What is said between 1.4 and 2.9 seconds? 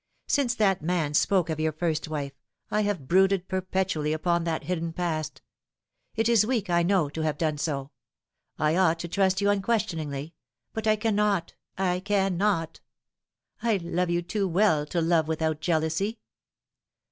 of your first wife, I